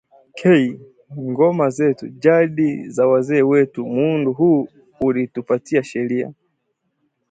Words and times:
K: 0.37 0.41
ngoma 1.29 1.65
zetu, 1.77 2.05
jadi 2.23 2.69
za 2.95 3.07
wazee 3.07 3.41
wetu 3.41 3.85
Muundo 3.85 4.31
huu 4.31 4.67
ulitupatia 5.01 5.83
sheria:- 5.83 6.33